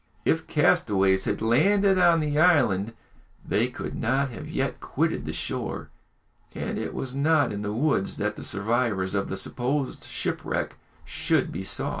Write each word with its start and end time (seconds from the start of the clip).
If 0.25 0.47
castaways 0.47 1.25
had 1.25 1.43
landed 1.43 1.99
on 1.99 2.21
the 2.21 2.39
island, 2.39 2.93
they 3.45 3.67
could 3.67 3.93
not 3.93 4.31
have 4.31 4.49
yet 4.49 4.79
quitted 4.79 5.25
the 5.25 5.31
shore 5.31 5.91
and 6.55 6.79
it 6.79 6.95
was 6.95 7.13
not 7.13 7.51
in 7.51 7.61
the 7.61 7.71
woods 7.71 8.17
that 8.17 8.35
the 8.35 8.43
survivors 8.43 9.13
of 9.13 9.29
the 9.29 9.37
supposed 9.37 10.05
shipwreck 10.05 10.77
should 11.05 11.51
be 11.51 11.61
sought. 11.61 11.89